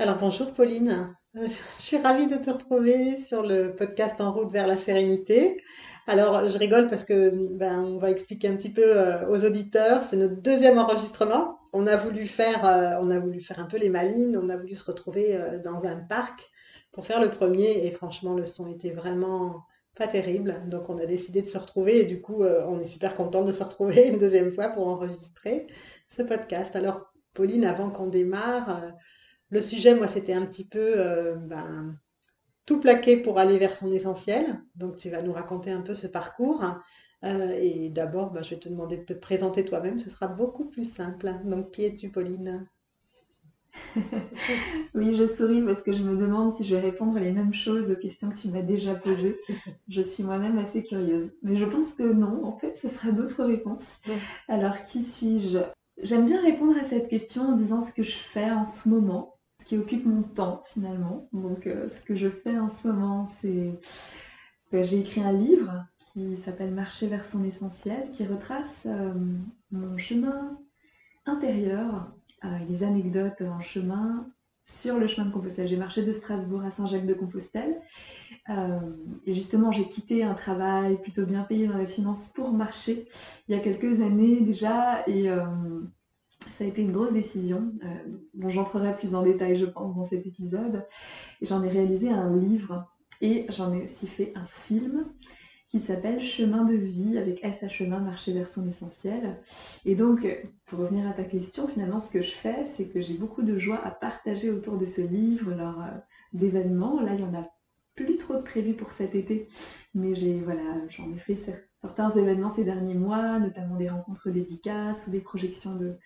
[0.00, 4.52] Alors bonjour Pauline, Euh, je suis ravie de te retrouver sur le podcast En route
[4.52, 5.60] vers la sérénité.
[6.06, 10.04] Alors je rigole parce que ben, on va expliquer un petit peu euh, aux auditeurs,
[10.04, 11.58] c'est notre deuxième enregistrement.
[11.72, 14.56] On a voulu faire, euh, on a voulu faire un peu les malines, on a
[14.56, 16.48] voulu se retrouver dans un parc
[16.92, 19.64] pour faire le premier et franchement le son était vraiment
[19.96, 20.62] pas terrible.
[20.68, 23.52] Donc on a décidé de se retrouver et du coup on est super content de
[23.52, 25.66] se retrouver une deuxième fois pour enregistrer
[26.06, 26.76] ce podcast.
[26.76, 28.82] Alors Pauline, avant qu'on démarre,
[29.50, 31.98] le sujet, moi, c'était un petit peu euh, ben,
[32.66, 34.60] tout plaquer pour aller vers son essentiel.
[34.76, 36.64] Donc, tu vas nous raconter un peu ce parcours.
[37.24, 40.00] Euh, et d'abord, ben, je vais te demander de te présenter toi-même.
[40.00, 41.32] Ce sera beaucoup plus simple.
[41.44, 42.66] Donc, qui es-tu, Pauline?
[44.94, 47.90] Oui, je souris parce que je me demande si je vais répondre les mêmes choses
[47.90, 49.36] aux questions que tu m'as déjà posées.
[49.88, 51.32] Je suis moi-même assez curieuse.
[51.42, 53.98] Mais je pense que non, en fait, ce sera d'autres réponses.
[54.48, 55.58] Alors, qui suis-je?
[56.02, 59.37] J'aime bien répondre à cette question en disant ce que je fais en ce moment,
[59.68, 61.28] qui occupe mon temps finalement.
[61.34, 63.78] Donc, euh, ce que je fais en ce moment, c'est
[64.72, 69.12] que j'ai écrit un livre qui s'appelle Marcher vers son essentiel, qui retrace euh,
[69.70, 70.58] mon chemin
[71.26, 72.10] intérieur,
[72.44, 74.26] euh, les anecdotes en chemin
[74.64, 75.68] sur le chemin de Compostelle.
[75.68, 77.80] J'ai marché de Strasbourg à Saint-Jacques-de-Compostelle.
[78.48, 78.78] Euh,
[79.26, 83.06] et justement, j'ai quitté un travail plutôt bien payé dans la finance pour marcher
[83.48, 85.04] il y a quelques années déjà.
[85.08, 85.44] Euh,
[86.40, 87.72] ça a été une grosse décision.
[87.84, 90.86] Euh, bon, j'entrerai plus en détail, je pense, dans cet épisode.
[91.42, 92.86] J'en ai réalisé un livre
[93.20, 95.06] et j'en ai aussi fait un film
[95.68, 99.38] qui s'appelle Chemin de vie avec S à chemin, marcher vers son essentiel.
[99.84, 100.26] Et donc,
[100.64, 103.58] pour revenir à ta question, finalement, ce que je fais, c'est que j'ai beaucoup de
[103.58, 105.90] joie à partager autour de ce livre lors euh,
[106.32, 107.00] d'événements.
[107.02, 107.42] Là, il y en a
[107.94, 109.48] plus trop de prévus pour cet été,
[109.94, 114.30] mais j'ai voilà, j'en ai fait cer- certains événements ces derniers mois, notamment des rencontres
[114.30, 115.98] dédicaces ou des projections de,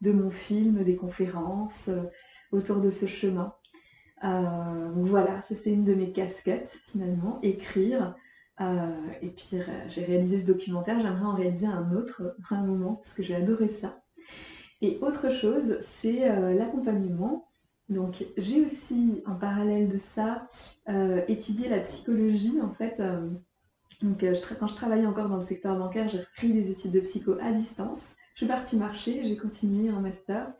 [0.00, 2.02] de mon film, des conférences euh,
[2.52, 3.54] autour de ce chemin.
[4.22, 8.14] Euh, voilà, ça c'est une de mes casquettes finalement, écrire.
[8.60, 9.56] Euh, et puis
[9.88, 13.34] j'ai réalisé ce documentaire, j'aimerais en réaliser un autre à un moment parce que j'ai
[13.34, 14.02] adoré ça.
[14.80, 17.48] Et autre chose, c'est l'accompagnement.
[17.88, 20.46] Donc j'ai aussi en parallèle de ça
[21.26, 23.02] étudié la psychologie en fait.
[24.02, 24.24] donc
[24.60, 27.52] quand je travaillais encore dans le secteur bancaire, j'ai repris des études de psycho à
[27.52, 28.14] distance.
[28.34, 30.52] Je suis partie marcher, j'ai continué en master.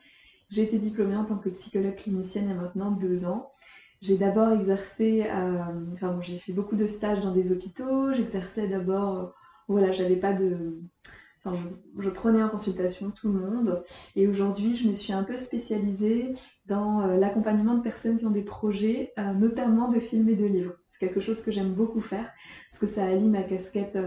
[0.48, 3.50] J'ai été diplômée en tant que psychologue clinicienne il y a maintenant deux ans.
[4.00, 5.58] J'ai d'abord exercé, euh,
[5.92, 8.12] enfin bon, j'ai fait beaucoup de stages dans des hôpitaux.
[8.12, 9.26] J'exerçais d'abord, euh,
[9.66, 10.78] voilà, j'avais pas de,
[11.42, 11.60] enfin
[11.98, 13.82] je, prenais en consultation tout le monde.
[14.14, 16.34] Et aujourd'hui, je me suis un peu spécialisée
[16.66, 20.74] dans euh, l'accompagnement de personnes qui ont des projets, notamment de films et de livres.
[20.86, 22.30] C'est quelque chose que j'aime beaucoup faire
[22.70, 23.98] parce que ça allie ma casquette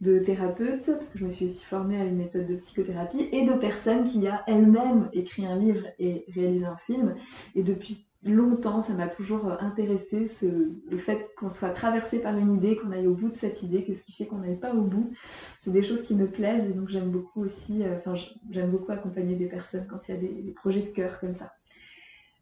[0.00, 3.44] de thérapeute, parce que je me suis aussi formée à une méthode de psychothérapie, et
[3.44, 7.16] de personnes qui a elle-même écrit un livre et réalisé un film.
[7.54, 12.76] Et depuis longtemps, ça m'a toujours intéressé le fait qu'on soit traversé par une idée,
[12.76, 15.12] qu'on aille au bout de cette idée, qu'est-ce qui fait qu'on n'aille pas au bout.
[15.60, 18.14] C'est des choses qui me plaisent et donc j'aime beaucoup aussi, euh, enfin
[18.50, 21.52] j'aime beaucoup accompagner des personnes quand il y a des projets de cœur comme ça.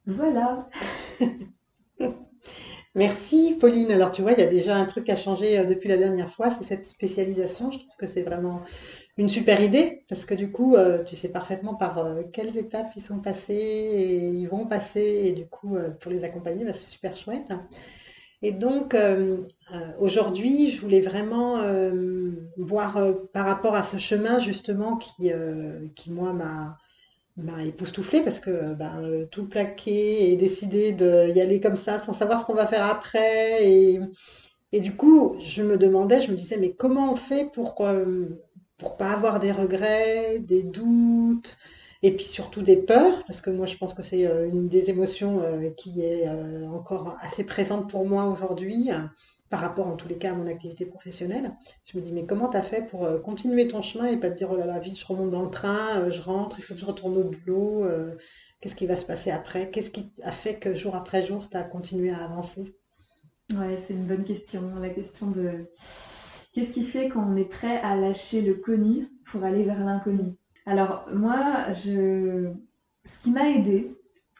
[0.06, 0.68] Voilà.
[2.96, 3.92] Merci, Pauline.
[3.92, 6.30] Alors, tu vois, il y a déjà un truc a changé euh, depuis la dernière
[6.30, 7.70] fois, c'est cette spécialisation.
[7.70, 8.62] Je trouve que c'est vraiment
[9.18, 12.86] une super idée parce que du coup, euh, tu sais parfaitement par euh, quelles étapes
[12.96, 15.24] ils sont passés et ils vont passer.
[15.26, 17.52] Et du coup, pour les accompagner, bah, c'est super chouette.
[18.40, 18.96] Et donc,
[19.98, 21.60] aujourd'hui, je voulais vraiment
[22.56, 22.98] voir
[23.32, 25.32] par rapport à ce chemin justement qui
[26.08, 26.78] moi, m'a
[27.36, 32.40] m'a époustouflée parce que ben, tout plaquer et décider d'y aller comme ça sans savoir
[32.40, 33.68] ce qu'on va faire après.
[33.68, 34.00] Et,
[34.80, 38.26] du coup, je me demandais, je me disais, mais comment on fait pour, euh,
[38.78, 41.56] pour pas avoir des regrets, des doutes,
[42.02, 44.90] et puis surtout des peurs, parce que moi je pense que c'est euh, une des
[44.90, 48.90] émotions euh, qui est euh, encore assez présente pour moi aujourd'hui,
[49.48, 51.54] par rapport en tous les cas à mon activité professionnelle.
[51.84, 54.36] Je me dis, mais comment t'as fait pour euh, continuer ton chemin et pas te
[54.36, 56.74] dire, oh là là, vite, je remonte dans le train, euh, je rentre, il faut
[56.74, 58.16] que je retourne au boulot, euh,
[58.60, 59.70] qu'est-ce qui va se passer après?
[59.70, 62.76] Qu'est-ce qui a fait que jour après jour, t'as continué à avancer?
[63.54, 64.62] Ouais, c'est une bonne question.
[64.80, 65.70] La question de
[66.52, 70.34] qu'est-ce qui fait qu'on est prêt à lâcher le connu pour aller vers l'inconnu?
[70.64, 72.50] Alors moi, je...
[73.04, 73.94] ce qui m'a aidé,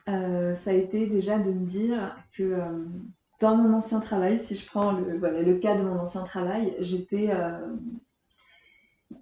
[0.06, 2.56] ça a été déjà de me dire que
[3.41, 6.75] dans mon ancien travail, si je prends le, voilà, le cas de mon ancien travail,
[6.81, 7.59] j'étais, euh,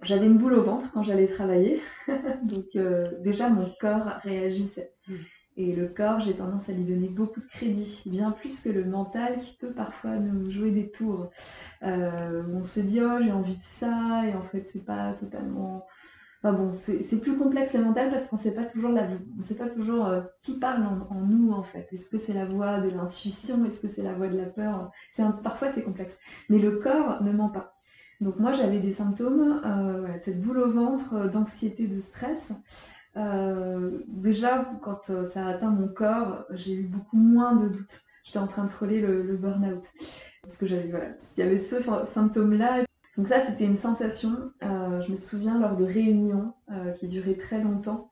[0.01, 1.81] j'avais une boule au ventre quand j'allais travailler.
[2.43, 4.93] Donc euh, déjà, mon corps réagissait.
[5.57, 8.83] Et le corps, j'ai tendance à lui donner beaucoup de crédit, bien plus que le
[8.83, 11.29] mental qui peut parfois nous jouer des tours.
[11.83, 15.79] Euh, on se dit, oh, j'ai envie de ça, et en fait, c'est pas totalement
[16.51, 19.07] bon, c'est plus complexe le mental parce qu'on sait pas toujours la
[19.37, 21.87] on sait pas toujours euh, qui parle en, nous en fait.
[21.91, 23.65] Est-ce que c'est la voix de l'intuition?
[23.65, 24.91] Est-ce que c'est la voix de la peur?
[25.43, 26.19] Parfois c'est complexe,
[26.49, 27.75] mais le corps ne ment pas.
[28.21, 32.53] Donc moi j'avais des symptômes, euh, cette boule au ventre, euh, d'anxiété, de stress.
[34.07, 38.01] déjà quand ça a atteint mon corps, j'ai eu beaucoup moins de doutes.
[38.23, 39.85] J'étais en train de frôler le, le burn-out
[40.41, 42.83] parce que j'avais voilà, il y avait ce symptôme là
[43.17, 44.51] donc ça, c'était une sensation.
[44.63, 48.09] Euh, je me souviens lors de réunions euh, qui duraient très longtemps,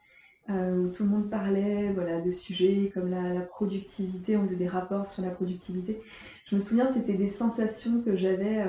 [0.49, 4.67] euh, où tout le monde parlait voilà, de sujets comme la, productivité, on faisait des
[4.67, 6.01] rapports sur la productivité.
[6.45, 8.65] Je me souviens, c'était des sensations que j'avais.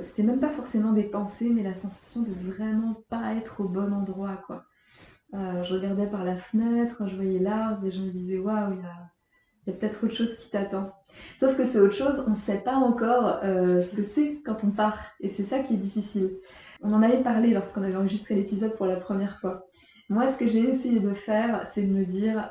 [0.00, 3.92] c'était même pas forcément des pensées, mais la sensation de vraiment pas être au bon
[3.92, 4.64] endroit, quoi.
[5.32, 8.82] je regardais par la fenêtre, je voyais l'arbre et je me disais waouh, il y
[8.82, 9.11] a
[9.66, 10.92] il y a peut-être autre chose qui t'attend.
[11.38, 14.64] Sauf que c'est autre chose, on ne sait pas encore euh, ce que c'est quand
[14.64, 14.98] on part.
[15.20, 16.30] Et c'est ça qui est difficile.
[16.82, 19.68] On en avait parlé lorsqu'on avait enregistré l'épisode pour la première fois.
[20.08, 22.50] Moi, ce que j'ai essayé de faire, c'est de me dire...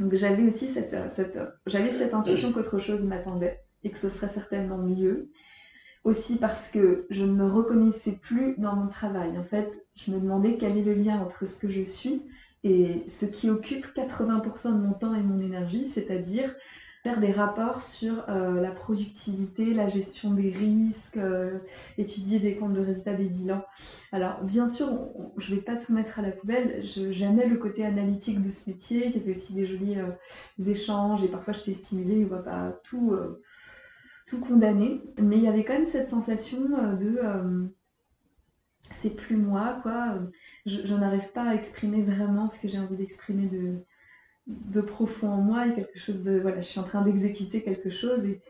[0.00, 4.28] Donc j'avais aussi cette, cette, j'avais cette intuition qu'autre chose m'attendait et que ce serait
[4.28, 5.30] certainement mieux.
[6.04, 9.36] Aussi parce que je ne me reconnaissais plus dans mon travail.
[9.36, 12.22] En fait, je me demandais quel est le lien entre ce que je suis
[12.64, 16.54] et ce qui occupe 80% de mon temps et mon énergie, c'est-à-dire
[17.04, 21.58] faire des rapports sur euh, la productivité, la gestion des risques, euh,
[21.96, 23.62] étudier des comptes de résultats, des bilans.
[24.10, 24.88] Alors bien sûr,
[25.36, 28.70] je ne vais pas tout mettre à la poubelle, j'aimais le côté analytique de ce
[28.70, 32.42] métier, il y avait aussi des jolis euh, échanges et parfois j'étais stimulée, on ne
[32.42, 33.16] pas tout,
[34.26, 36.60] tout condamner, mais il y avait quand même cette sensation
[36.98, 37.20] de
[38.92, 40.18] c'est plus moi, quoi.
[40.66, 43.76] Je, n'arrive pas à exprimer vraiment ce que j'ai envie d'exprimer de,
[44.46, 46.38] de profond en moi et quelque chose de.
[46.40, 48.40] Voilà, je suis en train d'exécuter quelque chose et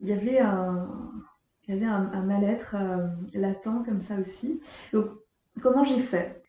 [0.00, 0.88] il y avait un,
[1.66, 4.60] il y avait un, mal-être euh, latent comme ça aussi.
[4.92, 5.06] Donc,
[5.60, 6.42] comment j'ai fait?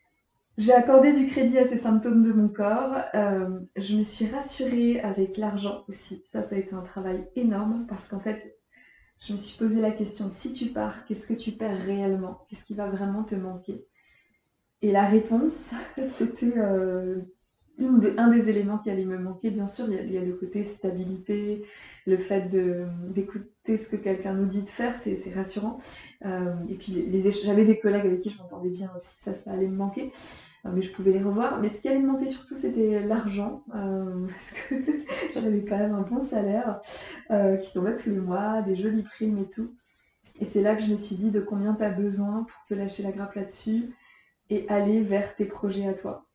[0.57, 2.97] J'ai accordé du crédit à ces symptômes de mon corps.
[3.13, 6.23] Euh, je me suis rassurée avec l'argent aussi.
[6.31, 8.56] Ça, ça a été un travail énorme parce qu'en fait,
[9.19, 12.45] je me suis posé la question, si tu pars, qu'est-ce que tu perds réellement?
[12.47, 13.85] Qu'est-ce qui va vraiment te manquer?
[14.81, 15.73] Et la réponse,
[16.05, 17.21] c'était euh,
[17.79, 19.49] un des éléments qui allait me manquer.
[19.49, 21.63] Bien sûr, il y a, le côté stabilité,
[22.05, 25.77] le fait d'écouter ce que quelqu'un nous dit de faire, c'est rassurant.
[26.25, 27.05] Euh, et puis,
[27.43, 30.11] j'avais des collègues avec qui je m'entendais bien aussi, ça, ça allait me manquer.
[30.65, 31.59] Euh, mais je pouvais les revoir.
[31.59, 34.75] Mais ce qui allait me manquer surtout, c'était l'argent, euh, parce que
[35.33, 36.79] j'avais quand même un bon salaire
[37.31, 39.75] euh, qui tombait tous les mois, des jolies primes et tout.
[40.39, 42.73] Et c'est là que je me suis dit de combien tu as besoin pour te
[42.73, 43.95] lâcher la grappe là-dessus
[44.49, 46.25] et aller vers tes projets à toi?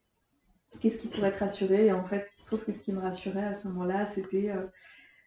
[0.81, 1.85] Qu'est-ce qui pourrait te rassurer?
[1.85, 4.51] Et en fait, il se trouve que ce qui me rassurait à ce moment-là, c'était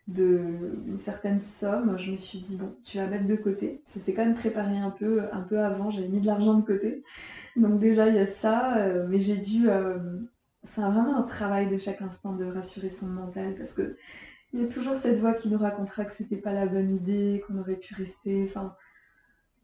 [0.09, 0.41] de
[0.87, 1.99] une certaine somme.
[1.99, 3.83] Je me suis dit bon, tu vas mettre de côté.
[3.85, 5.91] Ça s'est quand même préparé un peu, un peu avant.
[5.91, 7.03] J'avais mis de l'argent de côté.
[7.57, 9.69] Donc déjà, il y a ça, euh, mais j'ai dû...
[9.69, 9.99] Euh,
[10.63, 13.97] c'est vraiment un travail de chaque instant de rassurer son mental, parce que
[14.53, 17.43] il y a toujours cette voix qui nous racontera que c'était pas la bonne idée,
[17.47, 18.75] qu'on aurait pu rester, enfin...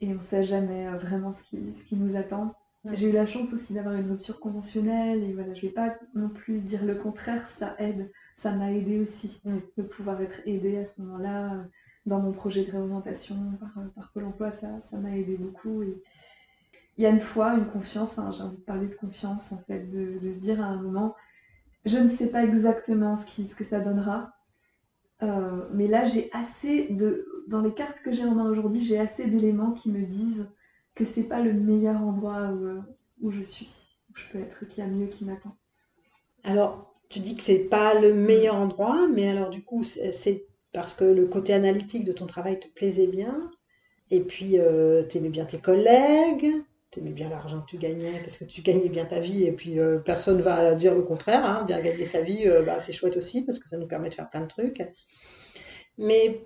[0.00, 2.55] Et on sait jamais euh, vraiment ce qui, ce qui nous attend.
[2.93, 6.29] J'ai eu la chance aussi d'avoir une rupture conventionnelle, et voilà, je vais pas non
[6.29, 9.43] plus dire le contraire, ça aide, ça m'a aidé aussi,
[9.76, 11.64] de pouvoir être aidée à ce moment-là,
[12.06, 15.82] dans mon projet de réorientation par, par Pôle emploi, ça, m'a aidé beaucoup.
[15.82, 16.02] Et,
[16.99, 19.58] il y a une foi, une confiance, enfin j'ai envie de parler de confiance en
[19.58, 21.14] fait, de, se dire à un moment,
[21.84, 24.35] je ne sais pas exactement ce, qui, ce que ça donnera,
[25.23, 28.99] euh, mais là j'ai assez de, dans les cartes que j'ai en main aujourd'hui, j'ai
[28.99, 30.50] assez d'éléments qui me disent
[30.95, 32.80] que c'est pas le meilleur endroit où, euh,
[33.23, 35.57] où je suis, où je peux être, qu'il y a mieux qui m'attend.
[36.45, 40.95] Alors, tu dis que c'est pas le meilleur endroit, mais alors du coup, c'est parce
[40.95, 43.50] que le côté analytique de ton travail te plaisait bien,
[44.11, 46.54] et puis euh, tu aimais bien tes collègues,
[46.92, 49.52] tu aimais bien l'argent que tu gagnais parce que tu gagnais bien ta vie et
[49.52, 51.45] puis euh, personne va dire le contraire.
[51.45, 51.64] Hein.
[51.66, 54.14] bien gagner sa vie, euh, bah, c'est chouette aussi parce que ça nous permet de
[54.14, 54.83] faire plein de trucs.
[55.99, 56.45] Mais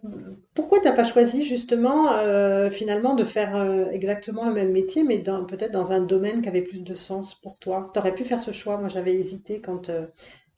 [0.55, 3.57] pourquoi tu n'as pas choisi justement euh, finalement de faire
[3.93, 7.59] exactement le même métier mais peut-être dans un domaine qui avait plus de sens pour
[7.59, 7.91] toi?
[7.93, 8.77] Tu aurais pu faire ce choix.
[8.77, 9.91] Moi j'avais hésité quand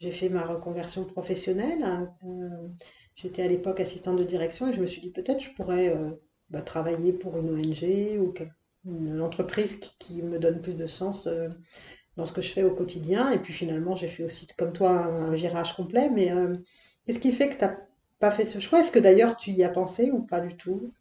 [0.01, 1.83] j'ai fait ma reconversion professionnelle.
[1.83, 2.15] Hein.
[3.17, 5.95] J'étais à l'époque assistante de direction et je me suis dit peut-être je pourrais
[6.51, 8.33] bah, travailler pour une ONG ou
[8.87, 11.49] une entreprise qui, me donne plus de sens euh,
[12.17, 13.31] dans ce que je fais au quotidien.
[13.31, 16.11] Et puis finalement, j'ai fait aussi, comme toi, un, virage complet.
[16.11, 16.57] Mais euh,
[17.07, 17.77] qu'est-ce qui fait que tu n'as
[18.19, 18.81] pas fait ce choix?
[18.81, 20.93] Est-ce que d'ailleurs tu y as pensé ou pas du tout?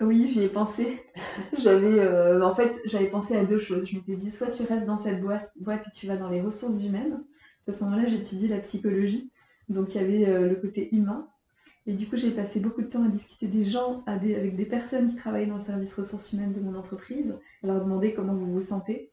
[0.00, 1.02] Oui, j'y ai pensé.
[1.58, 3.88] j'avais, euh, en fait, j'avais pensé à deux choses.
[3.88, 5.52] Je m'étais dit, soit tu restes dans cette boîte
[5.86, 7.24] et tu vas dans les ressources humaines.
[7.70, 9.30] À ce moment-là, j'étudie la psychologie.
[9.68, 11.28] Donc, il y avait le côté humain.
[11.86, 15.08] Et du coup, j'ai passé beaucoup de temps à discuter des gens, avec des personnes
[15.08, 18.52] qui travaillent dans le service ressources humaines de mon entreprise, à leur demander comment vous
[18.52, 19.10] vous sentez.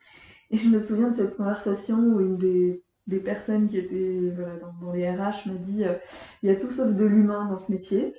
[0.51, 2.83] Et je me souviens de cette conversation où une des,
[3.23, 4.33] personnes qui étaient
[4.81, 5.95] dans, les RH m'a dit euh,
[6.43, 8.13] il y a tout sauf de l'humain dans ce métier.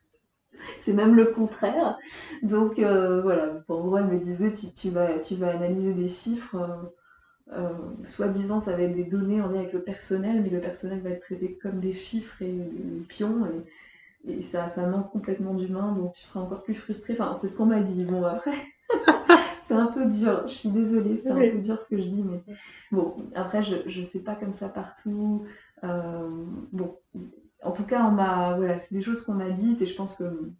[0.78, 1.96] C'est même le contraire.
[2.42, 6.56] Donc euh, voilà, pour moi, elle me disait tu, vas, analyser des chiffres.
[6.56, 6.88] Euh,
[7.52, 7.72] euh,
[8.04, 11.10] soi-disant, ça va être des données en lien avec le personnel, mais le personnel va
[11.10, 13.46] être traité comme des chiffres et des pions.
[14.24, 17.12] Et, et ça, ça manque complètement d'humain, donc tu seras encore plus frustré.
[17.12, 18.04] Enfin, c'est ce qu'on m'a dit.
[18.04, 18.56] Bon, après,
[19.62, 20.48] c'est un peu dur.
[20.48, 22.42] Je suis désolée, c'est un peu dur ce que je dis, mais
[22.90, 25.44] bon, après, je ne sais pas comme ça partout.
[25.82, 26.96] bon,
[27.62, 30.16] en tout cas, on m'a, voilà, c'est des choses qu'on m'a dites et je pense
[30.16, 30.52] que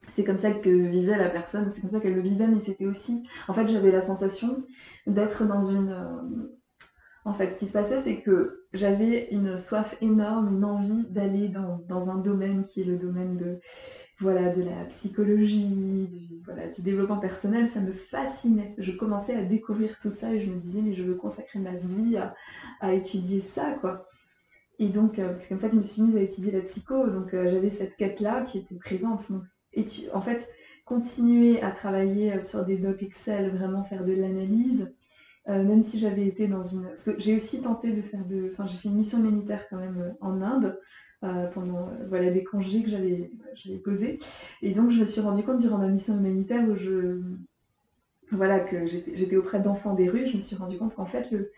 [0.00, 2.86] c'est comme ça que vivait la personne, c'est comme ça qu'elle le vivait, mais c'était
[2.86, 4.64] aussi, en fait, j'avais la sensation
[5.06, 6.48] d'être dans une, euh,
[7.24, 11.48] en fait, ce qui se passait, c'est que j'avais une soif énorme, une envie d'aller
[11.48, 13.60] dans, dans, un domaine qui est le domaine de,
[14.18, 17.68] voilà, de la psychologie, du, voilà, du développement personnel.
[17.68, 18.74] Ça me fascinait.
[18.78, 21.74] Je commençais à découvrir tout ça et je me disais, mais je veux consacrer ma
[21.74, 22.34] vie à,
[22.80, 24.06] à étudier ça, quoi.
[24.78, 27.10] Et donc, euh, c'est comme ça que je me suis mise à étudier la psycho.
[27.10, 29.20] Donc, euh, j'avais cette quête-là qui était présente.
[29.72, 30.48] Et en fait,
[30.84, 34.94] continuer à travailler euh, sur des docs Excel, vraiment faire de l'analyse,
[35.48, 36.90] euh, même si j'avais été dans une...
[37.18, 38.50] J'ai aussi tenté de faire de...
[38.50, 40.78] Enfin, j'ai fait une mission humanitaire quand même euh, en Inde,
[41.52, 43.30] pendant voilà, des congés que j'avais
[43.84, 44.18] posés.
[44.62, 46.74] Et donc, je me suis rendu compte durant ma mission humanitaire où.
[48.32, 51.50] Voilà, que j'étais auprès d'enfants des rues, je me suis rendu compte qu'en fait, le,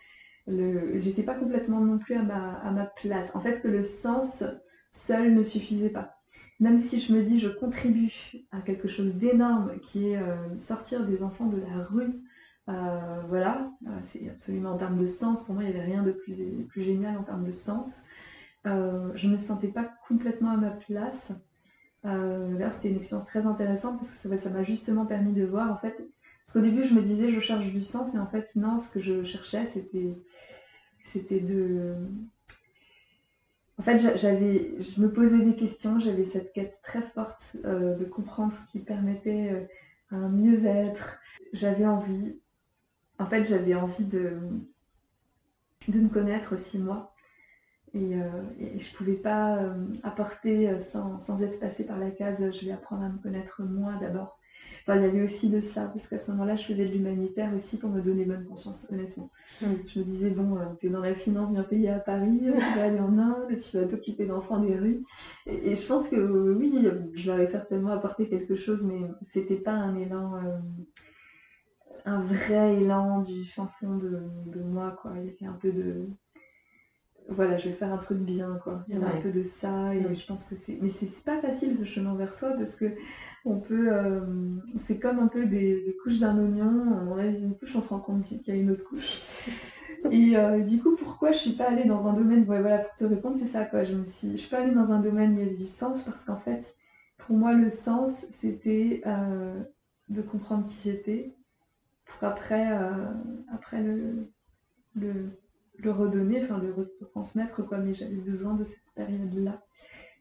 [0.47, 3.33] le, j'étais pas complètement non plus à ma, à ma place.
[3.35, 4.43] En fait, que le sens
[4.91, 6.17] seul ne suffisait pas
[6.59, 11.05] même si je me dis je contribue à quelque chose d'énorme qui est euh, sortir
[11.05, 12.21] des enfants de la rue,
[12.69, 16.03] euh, voilà, euh, c'est absolument en termes de sens, pour moi il n'y avait rien
[16.03, 16.35] de plus,
[16.77, 18.05] génial en termes de sens.
[18.65, 21.33] je ne me sentais pas complètement à ma place.
[22.03, 25.77] D'ailleurs c'était une expérience très intéressante parce que ça m'a justement permis de voir en
[25.77, 25.95] fait,
[26.45, 28.89] parce qu'au début je me disais je cherche du sens, mais en fait non, ce
[28.89, 29.65] que je cherchais
[31.03, 31.95] c'était de
[33.79, 38.05] en fait, j'avais, je me posais des questions, j'avais cette quête très forte euh, de
[38.05, 39.65] comprendre ce qui permettait euh,
[40.11, 41.19] un mieux-être.
[41.53, 42.39] J'avais envie,
[43.17, 44.37] en fait, j'avais envie de,
[45.87, 47.15] me connaître aussi moi.
[47.95, 48.43] Et, euh,
[48.77, 49.59] je pouvais pas
[50.03, 53.95] apporter sans, sans, être passé par la case, je vais apprendre à me connaître moi
[53.99, 54.39] d'abord.
[54.81, 57.53] Enfin, il y avait aussi de ça, parce qu'à ce moment-là, je faisais de l'humanitaire
[57.55, 59.29] aussi pour me donner bonne conscience, honnêtement.
[59.61, 59.65] Mm.
[59.87, 62.77] Je me disais, bon, euh, tu es dans la finance bien payée à Paris, tu
[62.77, 64.99] vas aller en Inde, tu vas t'occuper d'enfants des rues.
[65.45, 69.73] Et, je pense que oui, je leur ai certainement apporté quelque chose, mais c'était pas
[69.73, 70.57] un élan, euh,
[72.05, 75.13] un vrai élan du fin fond de, de moi, quoi.
[75.17, 76.09] Il y avait un peu de
[77.29, 78.83] voilà, je vais faire un truc bien, quoi.
[78.87, 80.77] Il y a un peu de ça, et je pense que c'est.
[80.81, 82.93] Mais c'est pas facile ce chemin vers soi parce que
[83.45, 83.91] on peut.
[83.91, 84.21] Euh,
[84.77, 86.71] c'est comme un peu des, couches d'un oignon.
[87.01, 89.21] On enlève une couche, on se rend compte qu'il y a une autre couche.
[90.11, 92.43] Et euh, du coup, pourquoi je suis pas allée dans un domaine.
[92.43, 93.83] voilà, pour te répondre, c'est ça, quoi.
[93.83, 94.31] Je me suis.
[94.31, 96.37] Je suis pas allée dans un domaine où il y avait du sens parce qu'en
[96.37, 96.75] fait,
[97.17, 99.61] pour moi, le sens, c'était euh,
[100.09, 101.35] de comprendre qui j'étais
[102.05, 102.69] pour après,
[103.49, 104.27] après le,
[104.93, 105.31] le
[105.77, 107.77] le redonner, enfin le retransmettre, quoi.
[107.77, 109.63] Mais j'avais besoin de cette période-là.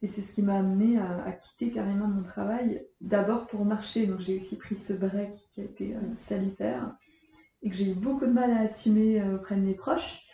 [0.03, 4.07] Et c'est ce qui m'a amené à, quitter carrément mon travail, d'abord pour marcher.
[4.07, 6.97] Donc j'ai aussi pris ce break qui a été euh, salutaire
[7.63, 10.25] et que j'ai eu beaucoup de mal à assumer euh, auprès de mes proches.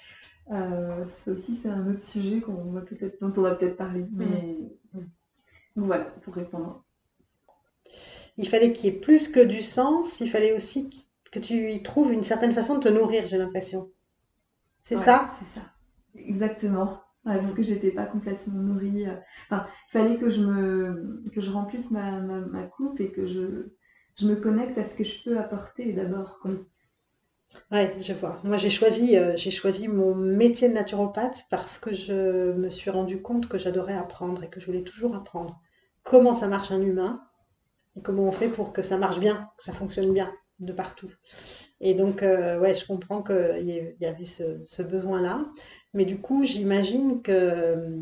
[0.50, 4.06] Euh, ça aussi, c'est un autre sujet qu'on va peut-être, dont on va peut-être parler.
[4.10, 4.56] Mais
[5.76, 6.82] voilà, pour répondre.
[8.38, 10.90] Il fallait qu'il y ait plus que du sens, il fallait aussi
[11.30, 13.90] que tu y trouves une certaine façon de te nourrir, j'ai l'impression.
[14.82, 15.60] C'est ça C'est ça.
[16.14, 17.00] Exactement.
[17.24, 19.06] parce que j'étais pas complètement nourrie.
[19.06, 19.14] Euh.
[19.46, 23.68] Enfin, il fallait que je me que je remplisse ma, ma, coupe et que je,
[24.16, 26.40] je me connecte à ce que je peux apporter d'abord.
[27.70, 28.40] Ouais, je vois.
[28.44, 32.90] Moi, j'ai choisi, euh, j'ai choisi mon métier de naturopathe parce que je me suis
[32.90, 35.60] rendu compte que j'adorais apprendre et que je voulais toujours apprendre
[36.02, 37.22] comment ça marche un humain
[37.96, 41.10] et comment on fait pour que ça marche bien, que ça fonctionne bien de partout.
[41.80, 45.46] Et donc, euh, ouais, je comprends qu'il y avait ce, besoin-là.
[45.94, 47.98] Mais du coup, j'imagine que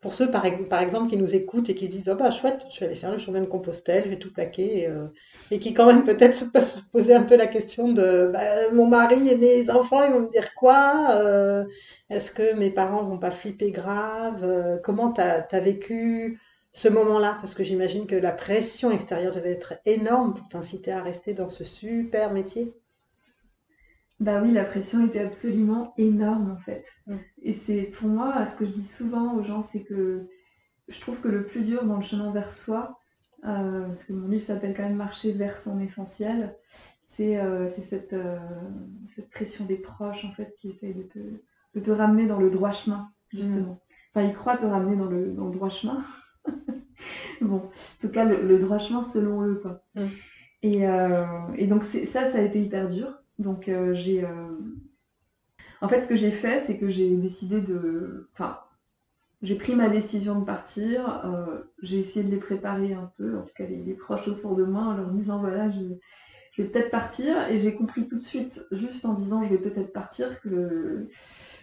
[0.00, 2.80] pour ceux, par, exemple, qui nous écoutent et qui se disent Oh, bah chouette, je
[2.80, 5.06] vais aller faire le chemin de Compostelle, je vais tout plaquer, euh,
[5.50, 8.40] et qui, quand même, peut-être peuvent se poser un peu la question de bah,
[8.72, 11.64] Mon mari et mes enfants, ils vont me dire quoi euh,
[12.10, 16.40] Est-ce que mes parents vont pas flipper grave Comment tu vécu
[16.72, 17.36] ce moment-là?
[17.40, 21.48] Parce que j'imagine que la pression extérieure devait être énorme pour t'inciter à rester dans
[21.48, 22.74] ce super métier.
[24.24, 26.86] Bah oui, la pression était absolument énorme en fait.
[27.42, 30.26] Et c'est pour moi, ce que je dis souvent aux gens, c'est que
[30.88, 32.98] je trouve que le plus dur dans le chemin vers soi,
[33.44, 36.56] euh, parce que mon livre s'appelle quand même Marcher vers son essentiel,
[37.02, 38.16] c'est euh, cette,
[39.14, 42.48] cette pression des proches en fait qui essayent de te, de te ramener dans le
[42.48, 43.78] droit chemin, justement.
[44.14, 46.02] Enfin, ils croient te ramener dans le, dans le droit chemin.
[47.42, 49.84] bon, en tout cas, le, droit chemin selon eux, quoi.
[50.62, 50.84] Et,
[51.58, 53.14] et, donc, ça, ça a été hyper dur.
[53.38, 54.24] Donc, j'ai
[55.84, 58.28] en fait, ce que j'ai fait, c'est que j'ai décidé de.
[58.32, 58.58] Enfin,
[59.42, 61.26] j'ai pris ma décision de partir.
[61.26, 64.64] Euh, j'ai essayé de les préparer un peu, en tout cas les, proches autour de
[64.64, 65.80] moi, en leur disant voilà, je,
[66.56, 67.48] je vais peut-être partir.
[67.48, 71.08] Et j'ai compris tout de suite, juste en disant je vais peut-être partir, que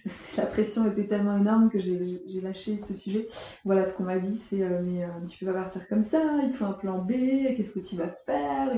[0.37, 3.27] la pression était tellement énorme que j'ai lâché ce sujet.
[3.65, 6.21] Voilà, ce qu'on m'a dit, c'est euh, mais euh, tu peux pas partir comme ça,
[6.43, 7.11] il faut un plan B,
[7.55, 8.71] qu'est-ce que tu vas faire?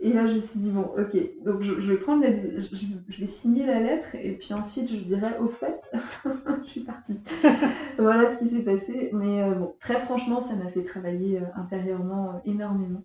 [0.00, 3.66] Et, là, je me suis dit bon, ok, donc je, vais prendre, je, vais signer
[3.66, 5.90] la lettre et puis ensuite je dirais au fait,
[6.64, 7.20] je suis partie.
[7.98, 9.10] voilà ce qui s'est passé.
[9.12, 13.02] Mais euh, bon, très franchement, ça m'a fait travailler intérieurement énormément.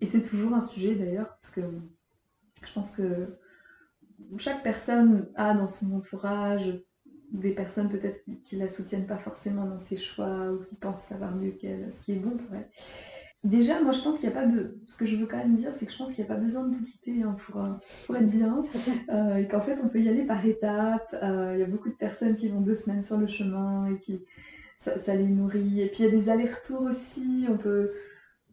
[0.00, 1.60] Et c'est toujours un sujet d'ailleurs parce que
[2.64, 3.38] je pense que
[4.36, 6.82] chaque personne a dans son entourage
[7.32, 11.02] des personnes peut-être qui, ne la soutiennent pas forcément dans ses choix ou qui pensent
[11.02, 12.68] savoir mieux qu'elle, ce qui est bon pour elle.
[13.44, 14.78] Déjà, moi je pense qu'il n'y a pas de.
[14.88, 16.40] Ce que je veux quand même dire, c'est que je pense qu'il n'y a pas
[16.40, 17.68] besoin de tout quitter hein, pour, euh,
[18.06, 18.62] pour, être bien.
[19.10, 21.16] Euh, et qu'en fait, on peut y aller par étapes.
[21.22, 23.98] Euh, il y a beaucoup de personnes qui vont deux semaines sur le chemin et
[23.98, 24.24] qui.
[24.76, 25.80] Ça, ça les nourrit.
[25.80, 27.46] Et puis il y a des allers-retours aussi.
[27.48, 27.92] On peut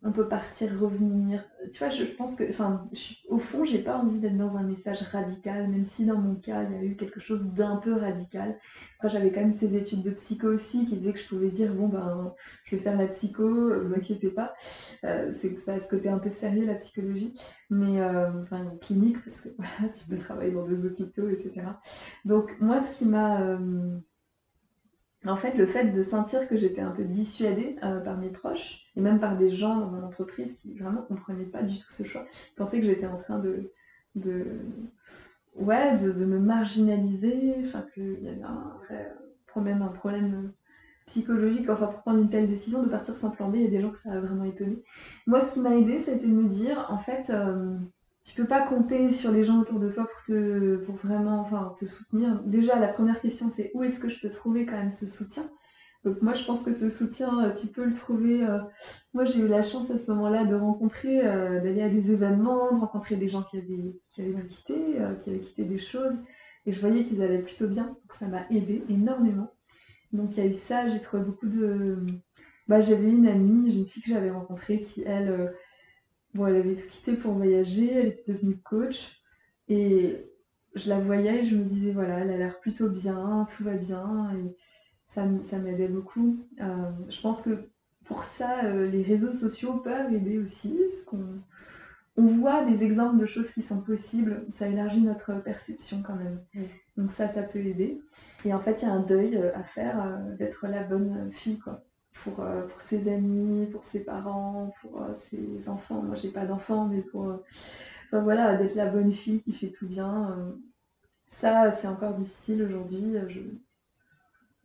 [0.05, 1.43] on peut partir, revenir.
[1.71, 2.87] Tu vois, je, pense que, enfin,
[3.27, 6.63] au fond, j'ai pas envie d'être dans un message radical, même si dans mon cas,
[6.63, 8.59] il y a eu quelque chose d'un peu radical.
[8.97, 11.73] Après, j'avais quand même ces études de psycho aussi qui disaient que je pouvais dire,
[11.73, 12.35] bon, ben,
[12.65, 13.47] je vais faire la psycho,
[13.81, 14.53] vous inquiétez pas.
[15.05, 17.33] Euh, c'est que ça a ce côté un peu sérieux, la psychologie,
[17.71, 21.63] mais, euh, enfin, clinique, parce que voilà, tu peux travailler dans des hôpitaux, etc.
[22.25, 23.41] Donc, moi, ce qui m'a.
[23.41, 23.97] Euh,
[25.27, 28.85] en fait, le fait de sentir que j'étais un peu dissuadée euh, par mes proches,
[28.95, 32.03] et même par des gens dans mon entreprise qui vraiment comprenaient pas du tout ce
[32.03, 33.71] choix, pensaient que j'étais en train de,
[34.15, 34.45] de
[35.55, 39.13] ouais, de, me marginaliser, enfin qu'il y avait un vrai
[39.47, 40.51] problème, un problème
[41.05, 43.69] psychologique, enfin pour prendre une telle décision de partir sans plan B, il y a
[43.69, 44.81] des gens que ça a vraiment étonné.
[45.27, 47.77] Moi, ce qui m'a aidé, c'était de me dire, en fait, euh,
[48.25, 51.73] tu peux pas compter sur les gens autour de toi pour te pour vraiment enfin
[51.77, 52.41] te soutenir.
[52.43, 55.43] Déjà la première question c'est où est-ce que je peux trouver quand même ce soutien?
[56.03, 58.59] Donc moi je pense que ce soutien euh, tu peux le trouver euh,
[59.13, 62.71] moi j'ai eu la chance à ce moment-là de rencontrer euh, d'aller à des événements,
[62.73, 64.75] de rencontrer des gens qui avaient qui avaient tout quitté,
[65.19, 66.13] qui avaient quitté des choses
[66.65, 67.85] et je voyais qu'ils allaient plutôt bien.
[67.85, 69.53] Donc ça m'a aidé énormément.
[70.13, 71.97] Donc il y a eu ça, j'ai trouvé beaucoup de
[72.67, 75.53] bah j'avais une amie, j'ai une fille que j'avais rencontrée qui elle
[76.35, 79.21] Bon, elle avait tout quitté pour voyager, elle était devenue coach.
[79.69, 80.29] Et
[80.75, 83.75] je la voyais et je me disais, voilà, elle a l'air plutôt bien, tout va
[83.75, 84.29] bien.
[84.35, 84.57] Et
[85.05, 86.45] ça, ça m'aidait beaucoup.
[86.59, 87.69] Euh, je pense que
[88.03, 91.41] pour ça, euh, les réseaux sociaux peuvent aider aussi, puisqu'on
[92.17, 94.45] on voit des exemples de choses qui sont possibles.
[94.51, 96.43] Ça élargit notre perception quand même.
[96.97, 98.01] Donc ça, ça peut aider.
[98.43, 101.59] Et en fait, il y a un deuil euh, à faire d'être la bonne fille,
[101.59, 101.85] quoi
[102.15, 106.01] pour, euh, pour ses amis, pour ses parents, pour euh, ses enfants.
[106.01, 107.27] Moi, j'ai pas d'enfants, mais pour.
[107.27, 107.43] Euh,
[108.05, 110.55] enfin voilà, d'être la bonne fille qui fait tout bien.
[111.27, 113.15] ça, c'est encore difficile aujourd'hui.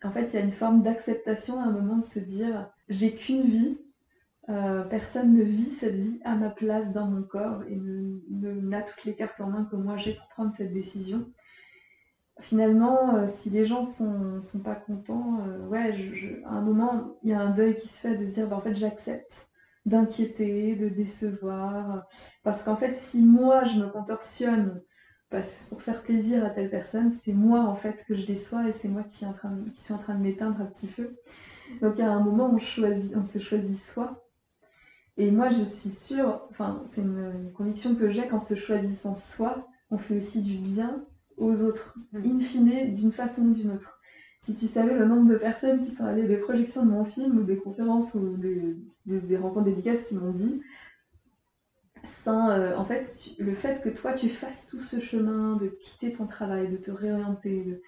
[0.04, 3.14] En fait, il y a une forme d'acceptation à un moment de se dire j'ai
[3.14, 3.78] qu'une vie.
[4.90, 7.78] personne ne vit cette vie à ma place dans mon corps et
[8.30, 11.30] n'a toutes les cartes en main que moi j'ai pour prendre cette décision
[12.40, 15.92] finalement, euh, si les gens sont, sont pas contents, euh, ouais,
[16.44, 18.56] à un moment, il y a un deuil qui se fait de se dire, bah,
[18.56, 19.48] en fait, j'accepte
[19.86, 22.06] d'inquiéter, de décevoir.
[22.42, 24.82] Parce qu'en fait, si moi, je me contorsionne
[25.70, 28.88] pour faire plaisir à telle personne, c'est moi, en fait, que je déçois et c'est
[28.88, 31.16] moi qui, en train qui suis en train de m'éteindre un petit peu.
[31.82, 34.26] Donc, à un moment, on, choisit, on se choisit soi.
[35.16, 39.66] Et moi, je suis sûre, enfin, c'est une conviction que j'ai qu'en se choisissant soi,
[39.90, 41.04] on fait aussi du bien
[41.40, 44.00] aux autres, in fine, d'une façon ou d'une autre.
[44.42, 47.38] Si tu savais le nombre de personnes qui sont allées des projections de mon film
[47.38, 50.62] ou des conférences ou des, rencontres dédicaces qui m'ont dit,
[52.04, 56.12] sans, euh, en fait, le fait que toi tu fasses tout ce chemin de quitter
[56.12, 57.82] ton travail, de te réorienter,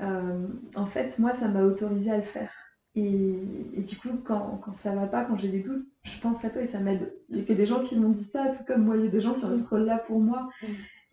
[0.00, 2.52] euh, en fait, moi ça m'a autorisé à le faire.
[2.96, 6.50] Et, du coup, quand, quand ça va pas, quand j'ai des doutes, je pense à
[6.50, 7.12] toi et ça m'aide.
[7.28, 9.06] Il y a que des gens qui m'ont dit ça, tout comme moi, il y
[9.06, 10.48] a des gens qui ont ce rôle-là pour moi.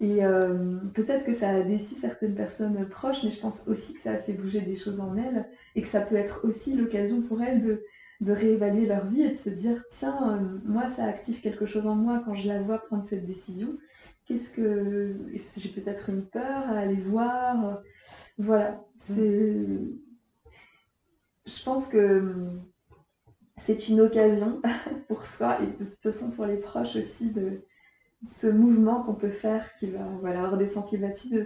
[0.01, 3.99] Et euh, peut-être que ça a déçu certaines personnes proches, mais je pense aussi que
[3.99, 7.21] ça a fait bouger des choses en elles et que ça peut être aussi l'occasion
[7.21, 7.83] pour elles de,
[8.19, 11.85] de réévaluer leur vie et de se dire tiens, euh, moi ça active quelque chose
[11.85, 13.77] en moi quand je la vois prendre cette décision.
[14.25, 15.15] Qu'est-ce que.
[15.57, 17.81] J'ai peut-être une peur à aller voir?
[18.39, 18.83] Voilà.
[18.97, 19.67] C'est.
[21.45, 22.33] Je pense que
[23.57, 24.61] c'est une occasion
[25.07, 27.61] pour soi et de toute façon pour les proches aussi de,
[28.27, 31.45] ce mouvement qu'on peut faire qui va voilà, avoir des sentiers battus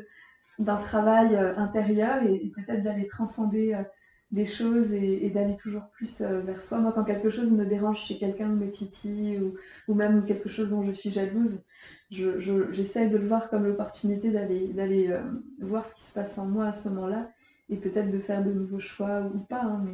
[0.59, 3.83] d'un travail euh, intérieur et, peut-être d'aller transcender euh,
[4.31, 6.79] des choses et, d'aller toujours plus euh, vers soi.
[6.79, 9.55] Moi, quand quelque chose me dérange chez quelqu'un, me titille ou,
[9.87, 11.63] ou, même quelque chose dont je suis jalouse,
[12.09, 15.13] j'essaie de le voir comme l'opportunité d'aller d'aller
[15.59, 17.31] voir ce qui se passe en moi à ce moment-là
[17.69, 19.63] et peut-être de faire de nouveaux choix ou pas.
[19.63, 19.93] Hein, mais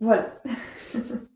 [0.00, 0.42] voilà.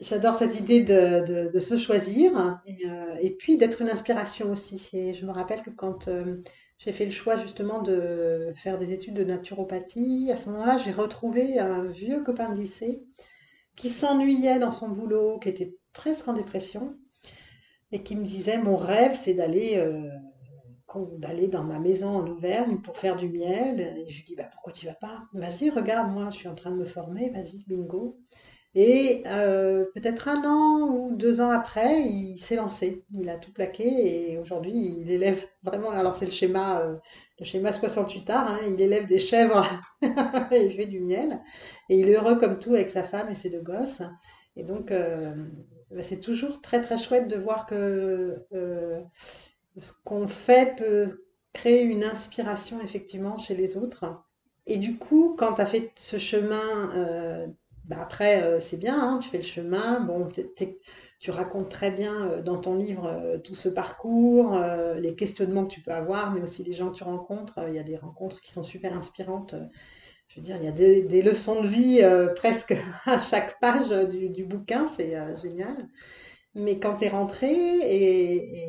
[0.00, 4.88] J'adore cette idée de, se choisir et, euh, et puis d'être une inspiration aussi.
[4.92, 6.40] Et je me rappelle que quand euh,
[6.78, 10.92] j'ai fait le choix justement de faire des études de naturopathie, à ce moment-là, j'ai
[10.92, 13.02] retrouvé un vieux copain de lycée
[13.76, 16.96] qui s'ennuyait dans son boulot, qui était presque en dépression
[17.90, 20.08] et qui me disait mon rêve c'est d'aller euh,
[21.18, 23.80] d'aller dans ma maison en Auvergne pour faire du miel.
[23.80, 25.24] Et je lui dis bah pourquoi tu vas pas?
[25.32, 28.18] Vas-y, regarde, moi je suis en train de me former, vas-y, bingo.
[28.74, 33.04] Et euh, peut-être un an ou deux ans après, il s'est lancé.
[33.14, 35.90] Il a tout plaqué et aujourd'hui, il élève vraiment.
[35.90, 36.96] Alors, c'est le schéma, euh,
[37.38, 38.50] le schéma 68 arts.
[38.50, 39.66] Hein, il élève des chèvres
[40.52, 41.40] et il fait du miel.
[41.88, 44.02] Et il est heureux comme tout avec sa femme et ses deux gosses.
[44.56, 45.34] Et donc, euh,
[45.90, 48.44] bah, c'est toujours très très chouette de voir que
[49.78, 54.04] ce qu'on fait peut créer une inspiration effectivement chez les autres.
[54.66, 57.48] Et du coup, quand tu as fait ce chemin
[57.88, 60.00] bah, après, euh, c'est bien, hein, tu fais le chemin.
[60.00, 60.28] Bon,
[61.18, 64.60] tu racontes très bien euh, dans ton livre euh, tout ce parcours,
[64.96, 67.58] les questionnements que tu peux avoir, mais aussi les gens que tu rencontres.
[67.68, 69.54] Il y a des rencontres qui sont super inspirantes.
[70.28, 72.02] Je veux dire, il y a des, leçons de vie
[72.36, 75.88] presque à chaque page du, bouquin, c'est génial.
[76.54, 78.68] Mais quand tu es rentré et,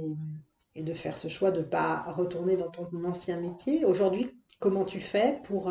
[0.75, 4.86] et, de faire ce choix de ne pas retourner dans ton ancien métier, aujourd'hui, comment
[4.86, 5.69] tu fais pour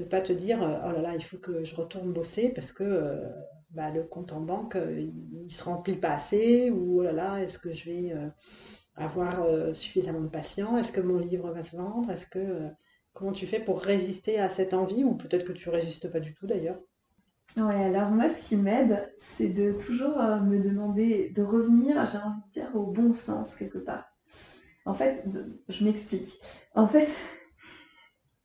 [0.00, 2.72] ne pas te dire euh, oh là là, il faut que je retourne bosser parce
[2.72, 3.28] que euh,
[3.70, 7.42] bah, le compte en banque, euh, il, se remplit pas assez, ou oh là là,
[7.42, 8.14] est-ce que je vais
[8.96, 10.76] avoir suffisamment de patients?
[10.76, 12.10] Est-ce que mon livre va se vendre?
[12.10, 12.68] Est-ce que
[13.12, 16.34] comment tu fais pour résister à cette envie ou peut-être que tu résistes pas du
[16.34, 16.78] tout d'ailleurs?
[17.56, 22.40] Ouais, alors moi ce qui m'aide, c'est de toujours me demander de revenir, j'ai envie
[22.46, 24.04] de dire au bon sens quelque part.
[24.84, 25.24] En fait,
[25.68, 26.32] je m'explique.
[26.74, 27.08] En fait,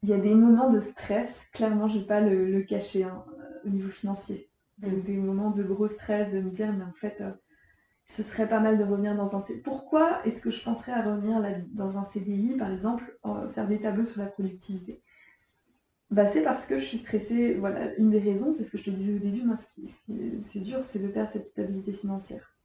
[0.06, 3.26] il y a des moments de stress, clairement, je ne vais pas le, cacher hein,
[3.66, 4.52] au niveau financier.
[4.78, 5.02] Mm.
[5.02, 7.32] Des moments de gros stress, de me dire, mais en fait, euh,
[8.04, 9.62] ce serait pas mal de revenir dans un CDI.
[9.64, 13.18] Pourquoi est-ce que je penserais à revenir là, dans un CDI, par exemple,
[13.50, 15.02] faire des tableaux sur la productivité?
[16.12, 17.56] Bah, C'est parce que je suis stressée.
[17.56, 19.88] Voilà, une des raisons, c'est ce que je te disais au début, moi, ce qui,
[19.88, 22.56] c'est dur, c'est de perdre cette stabilité financière.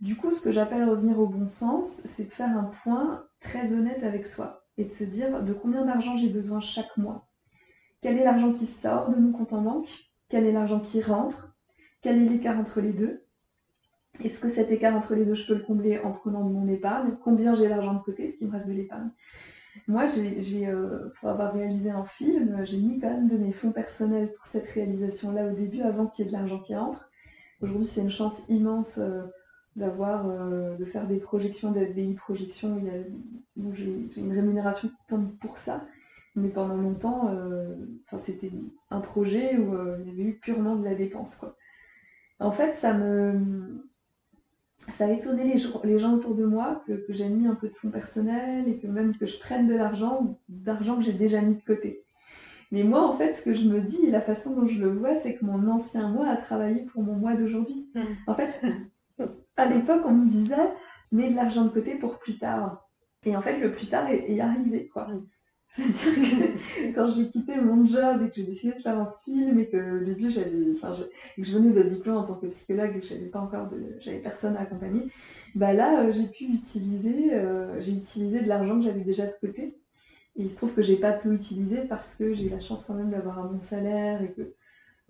[0.00, 3.72] Du coup, ce que j'appelle revenir au bon sens, c'est de faire un point très
[3.72, 7.28] honnête avec soi et de se dire de combien d'argent j'ai besoin chaque mois?
[8.00, 9.88] Quel est l'argent qui sort de mon compte en banque?
[10.30, 11.54] Quel est l'argent qui rentre?
[12.00, 13.26] Quel est l'écart entre les deux?
[14.24, 16.66] Est-ce que cet écart entre les deux, je peux le combler en prenant de mon
[16.66, 17.16] épargne?
[17.22, 19.10] Combien j'ai l'argent de côté, ce qui me reste de l'épargne?
[19.86, 23.72] Moi, j'ai, euh, pour avoir réalisé un film, j'ai mis quand même de mes fonds
[23.72, 27.10] personnels pour cette réalisation-là au début, avant qu'il y ait de l'argent qui entre.
[27.60, 28.98] Aujourd'hui, c'est une chance immense.
[28.98, 29.22] Euh,
[29.76, 32.82] d'avoir euh, de faire des projections, des projections
[33.56, 35.86] où, j'ai une rémunération qui tombe pour ça.
[36.36, 37.74] Mais pendant longtemps, euh,
[38.16, 38.52] c'était
[38.90, 41.36] un projet où euh, il y avait eu purement de la dépense.
[41.36, 41.56] Quoi.
[42.38, 43.84] En fait, ça me
[44.88, 47.68] ça a étonné les, les gens autour de moi que, que j'ai mis un peu
[47.68, 51.42] de fonds personnels et que même que je prenne de l'argent, d'argent que j'ai déjà
[51.42, 52.04] mis de côté.
[52.72, 55.14] Mais moi, en fait, ce que je me dis, la façon dont je le vois,
[55.14, 57.88] c'est que mon ancien moi a travaillé pour mon moi d'aujourd'hui.
[57.94, 58.00] Mmh.
[58.28, 58.62] En fait,
[59.56, 60.74] à l'époque, on me disait,
[61.12, 62.86] mets de l'argent de côté pour plus tard.
[63.24, 65.08] Et en fait, le plus tard est, arrivé, quoi.
[65.68, 69.58] C'est-à-dire que quand j'ai quitté mon job et que j'ai décidé de faire un film
[69.58, 71.04] et que au début j'avais, enfin, je,
[71.40, 74.18] je venais de diplôme en tant que psychologue et que j'avais pas encore de, j'avais
[74.18, 75.02] personne à accompagner,
[75.54, 79.34] bah là euh, j'ai pu utiliser, euh, j'ai utilisé de l'argent que j'avais déjà de
[79.40, 79.76] côté.
[80.36, 82.84] Et il se trouve que j'ai pas tout utilisé parce que j'ai eu la chance
[82.84, 84.54] quand même d'avoir un bon salaire et que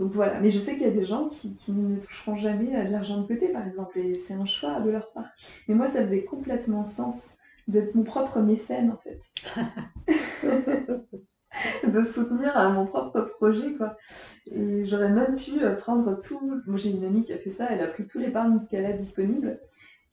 [0.01, 2.91] donc voilà, mais je sais qu'il y a des gens qui, ne toucheront jamais de
[2.91, 5.29] l'argent de côté, par exemple, et c'est un choix de leur part.
[5.69, 7.37] Mais moi, ça faisait complètement sens
[7.69, 9.21] d'être mon propre mécène, en fait.
[11.87, 13.99] de soutenir à mon propre projet, quoi.
[14.47, 16.63] Et j'aurais même pu euh, prendre tout...
[16.67, 18.87] Moi, j'ai une amie qui a fait ça, elle a pris tous les l'épargne qu'elle
[18.87, 19.61] a disponible,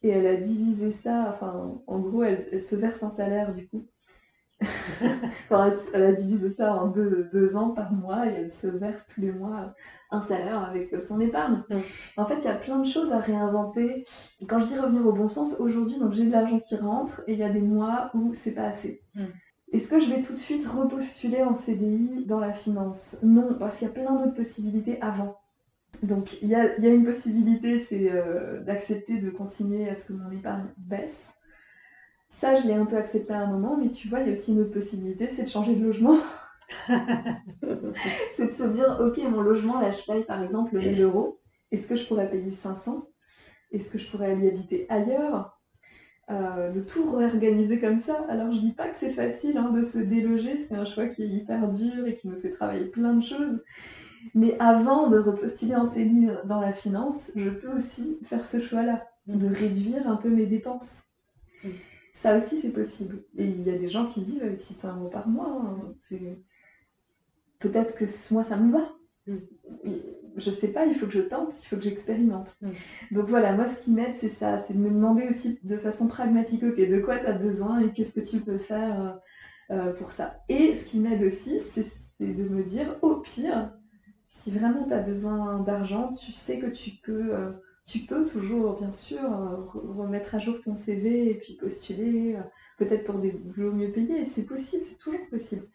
[0.03, 3.87] et elle a divisé ça, enfin, en gros, elle se verse un salaire, du coup
[5.51, 9.31] elle, a divisé ça en deux, ans par mois et elle se verse tous les
[9.31, 9.73] mois
[10.09, 11.63] un salaire avec son épargne.
[12.15, 14.05] En fait, il y a plein de choses à réinventer.
[14.47, 17.33] Quand je dis revenir au bon sens, aujourd'hui, donc j'ai de l'argent qui rentre et
[17.33, 19.01] il y a des mois où c'est pas assez.
[19.73, 23.19] Est-ce que je vais tout de suite repostuler en CDI dans la finance?
[23.21, 25.37] Non, parce qu'il y a plein d'autres possibilités avant.
[26.03, 30.31] Donc il y a, une possibilité, c'est euh, d'accepter de continuer à ce que mon
[30.31, 31.33] épargne baisse.
[32.29, 34.33] Ça, je l'ai un peu accepté à un moment, mais tu vois, il y a
[34.33, 36.17] aussi une autre possibilité, c'est de changer de logement.
[36.87, 41.39] c'est de se dire, ok, mon logement, là, je paye par exemple 1000 euros.
[41.71, 43.07] Est-ce que je pourrais payer 500
[43.71, 45.57] Est-ce que je pourrais aller habiter ailleurs?
[46.29, 48.25] Euh, de tout réorganiser comme ça.
[48.27, 51.23] Alors je dis pas que c'est facile hein, de se déloger, c'est un choix qui
[51.23, 53.63] est hyper dur et qui me fait travailler plein de choses.
[54.33, 59.07] Mais avant de repostuler en CELI dans la finance, je peux aussi faire ce choix-là,
[59.27, 61.03] de réduire un peu mes dépenses.
[62.17, 63.23] Ça aussi, c'est possible.
[63.37, 65.49] Et il y a des gens qui vivent avec 600 euros par mois.
[65.49, 65.93] Hein.
[67.59, 68.91] Peut-être que moi, ça me va
[70.37, 72.55] je sais pas, il faut que je tente, il faut que j'expérimente.
[72.61, 72.69] Mm.
[73.11, 76.07] Donc voilà, moi ce qui m'aide, c'est ça, c'est de me demander aussi de façon
[76.07, 79.93] pragmatique, ok, de quoi tu as besoin et qu'est-ce que tu peux faire euh, euh,
[79.93, 80.39] pour ça.
[80.47, 83.73] Et ce qui m'aide aussi, c'est de me dire, au pire,
[84.27, 87.51] si vraiment tu as besoin d'argent, tu sais que tu peux, euh,
[87.87, 89.21] tu peux toujours, bien sûr,
[89.73, 92.37] remettre à jour ton CV et puis postuler,
[92.77, 95.65] peut-être pour des boulots mieux payés, c'est possible, c'est toujours possible.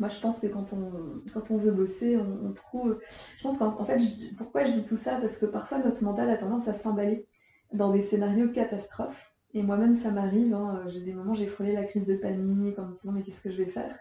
[0.00, 2.98] Moi, je pense que quand on, veut bosser, on, trouve.
[3.38, 4.00] Je pense qu'en fait,
[4.36, 5.20] pourquoi je dis tout ça?
[5.20, 7.28] Parce que parfois, notre mental a tendance à s'emballer
[7.72, 9.36] dans des scénarios catastrophes.
[9.52, 10.52] Et moi-même, ça m'arrive.
[10.52, 10.82] Hein.
[10.88, 13.52] J'ai des moments, j'ai frôlé la crise de panique en me disant, mais qu'est-ce que
[13.52, 13.96] je vais faire?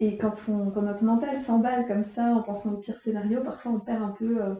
[0.00, 4.02] Et quand, notre mental s'emballe comme ça, en pensant au pire scénario, parfois on perd
[4.02, 4.56] un peu euh,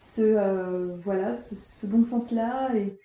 [0.00, 2.74] ce, euh, voilà, ce, bon sens-là.
[2.74, 2.98] Et,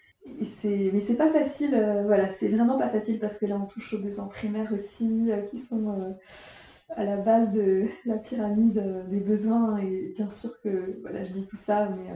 [0.43, 3.67] c'est, mais c'est pas facile, euh, voilà, c'est vraiment pas facile parce que là, on
[3.67, 6.17] touche aux besoins primaires aussi, qui sont
[6.89, 9.77] à la base de la pyramide des besoins.
[9.77, 12.15] Et bien sûr que voilà, je dis tout ça, mais euh,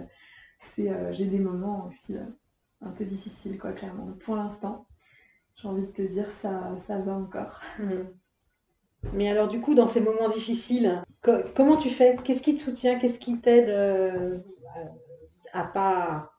[0.59, 2.23] c'est, euh, j'ai des moments aussi euh,
[2.81, 4.13] un peu difficiles, quoi, clairement.
[4.23, 4.87] Pour l'instant,
[5.55, 7.61] j'ai envie de te dire, ça, ça va encore.
[7.79, 8.05] Hmm.
[9.13, 11.01] Mais alors, du coup, dans ces moments difficiles,
[11.55, 12.17] comment tu fais?
[12.21, 12.99] Qu'est-ce qui te soutient?
[12.99, 14.43] Qu'est-ce qui t'aide
[15.53, 16.32] à pas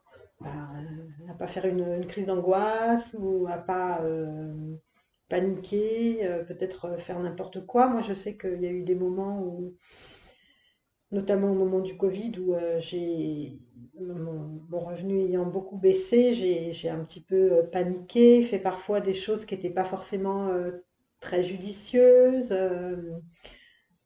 [0.43, 4.03] à pas faire une, crise d'angoisse ou à pas
[5.31, 7.89] paniquer, euh, peut-être euh, faire n'importe quoi.
[7.89, 9.75] Moi, je sais qu'il y a eu des moments où,
[11.13, 13.59] notamment au moment du Covid, où euh, j'ai
[13.99, 19.55] mon, revenu ayant beaucoup baissé, j'ai un petit peu paniqué, fait parfois des choses qui
[19.55, 20.49] n'étaient pas forcément
[21.21, 22.55] très judicieuses.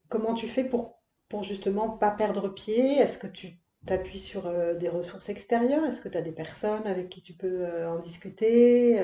[0.09, 2.99] comment tu fais pour, pour justement pas perdre pied?
[2.99, 7.09] Est-ce que tu t'appuies sur des ressources extérieures Est-ce que tu as des personnes avec
[7.09, 9.01] qui tu peux en discuter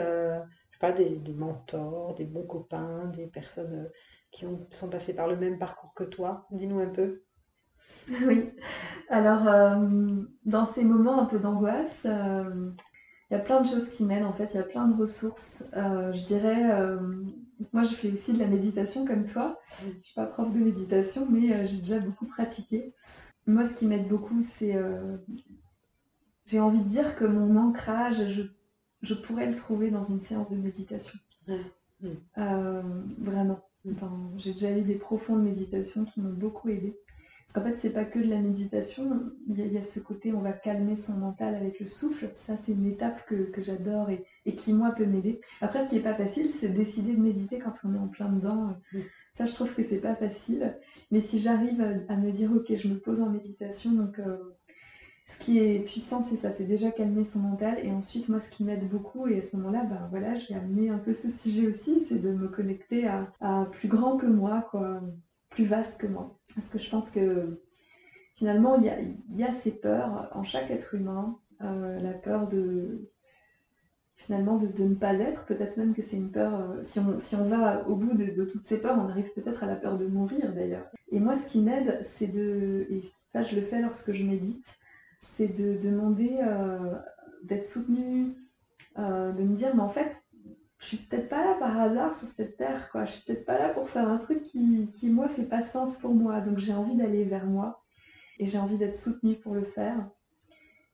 [0.80, 3.92] pas, des, mentors, des bons copains, des personnes euh,
[4.32, 6.46] qui ont, sont passées par le même parcours que toi?
[6.50, 7.22] Dis-nous un peu.
[8.26, 8.50] Oui,
[9.08, 12.70] alors euh, dans ces moments un peu d'angoisse, euh,
[13.30, 14.98] il y a plein de choses qui m'aident en fait, il y a plein de
[14.98, 15.70] ressources.
[15.74, 16.68] je dirais,
[17.72, 19.60] moi je fais aussi de la méditation comme toi.
[19.82, 22.92] Je ne suis pas prof de méditation, mais j'ai déjà beaucoup pratiqué.
[23.50, 24.76] Moi ce qui m'aide beaucoup, c'est.
[26.46, 28.42] j'ai envie de dire que mon ancrage, je
[29.02, 31.18] je pourrais le trouver dans une séance de méditation.
[32.38, 32.82] Euh,
[33.18, 33.60] vraiment.
[34.36, 36.98] j'ai déjà eu des profondes méditations qui m'ont beaucoup aidé.
[37.52, 40.40] Parce qu'en fait, c'est pas que de la méditation, il y, a, ce côté, on
[40.40, 42.30] va calmer son mental avec le souffle.
[42.32, 45.40] Ça, c'est une étape que, j'adore et, qui, moi, peut m'aider.
[45.60, 48.28] Après, ce qui est pas facile, c'est décider de méditer quand on est en plein
[48.28, 48.76] dedans.
[49.32, 50.78] Ça, je trouve que c'est pas facile.
[51.10, 54.36] Mais si j'arrive à, me dire, ok, je me pose en méditation, donc euh,
[55.26, 57.78] ce qui est puissant, c'est ça, c'est déjà calmer son mental.
[57.82, 60.54] Et ensuite, moi, ce qui m'aide beaucoup, et à ce moment-là, ben voilà, je vais
[60.54, 64.68] amener un peu ce sujet aussi, c'est de me connecter à, plus grand que moi,
[64.70, 65.02] quoi,
[65.50, 66.38] plus vaste que moi.
[66.54, 67.60] Parce que je pense que
[68.34, 73.10] finalement, il y a, ces peurs en chaque être humain, euh, la peur de
[74.16, 77.36] finalement de, ne pas être, peut-être même que c'est une peur, euh, si, on, si
[77.36, 80.06] on va au bout de, toutes ces peurs, on arrive peut-être à la peur de
[80.06, 80.86] mourir d'ailleurs.
[81.10, 83.00] Et moi, ce qui m'aide, c'est de, et
[83.32, 84.66] ça je le fais lorsque je médite,
[85.18, 86.96] c'est de demander euh,
[87.44, 88.34] d'être soutenu,
[88.96, 90.14] de me dire, mais en fait,
[90.80, 93.04] je suis peut-être pas là par hasard sur cette terre, quoi.
[93.04, 95.98] Je suis peut-être pas là pour faire un truc qui, qui moi, fait pas sens
[95.98, 96.40] pour moi.
[96.40, 97.84] Donc j'ai envie d'aller vers moi
[98.38, 100.08] et j'ai envie d'être soutenue pour le faire.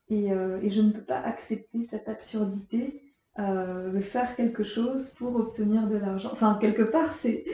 [0.08, 3.02] Et, euh, et, je ne peux pas accepter cette absurdité
[3.38, 6.30] de faire quelque chose pour obtenir de l'argent.
[6.32, 7.44] Enfin, quelque part, c'est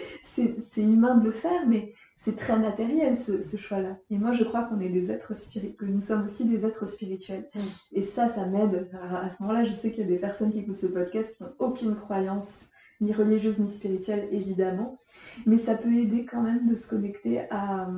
[0.76, 1.92] humain de le faire, mais
[2.24, 3.98] c'est très matériel ce, choix-là.
[4.08, 6.86] Et moi, je crois qu'on est des êtres spirituels, que nous sommes aussi des êtres
[6.86, 7.50] spirituels.
[7.90, 8.88] Et ça, ça m'aide.
[9.02, 11.42] À ce moment-là, je sais qu'il y a des personnes qui écoutent ce podcast qui
[11.42, 12.66] n'ont aucune croyance,
[13.00, 15.00] ni religieuse, ni spirituelle, évidemment.
[15.46, 17.90] Mais ça peut aider quand même de se connecter à.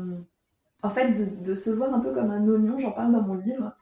[0.82, 3.74] En fait, de, se voir un peu comme un oignon, j'en parle dans mon livre.